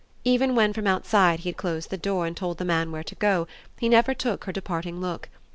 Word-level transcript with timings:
Even 0.23 0.55
when 0.55 0.73
from 0.73 0.87
outside 0.87 1.41
he 1.41 1.49
had 1.49 1.57
closed 1.57 1.91
the 1.91 1.95
door 1.95 2.25
and 2.25 2.35
told 2.35 2.57
the 2.57 2.65
man 2.65 2.91
where 2.91 3.03
to 3.03 3.13
go 3.13 3.47
he 3.77 3.87
never 3.87 4.15
took 4.15 4.45
her 4.45 4.51
departing 4.51 4.99
look. 4.99 5.29